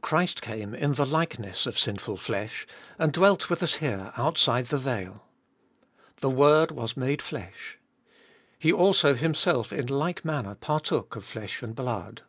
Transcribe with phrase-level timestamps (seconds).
[0.00, 2.68] Christ came in the likeness of sinful flesh,
[3.00, 5.24] and dwelt with us here outside the veil.
[6.20, 7.76] The Word was made flesh.
[8.60, 12.22] He also Himself in like manner fiartook of flesh and blood.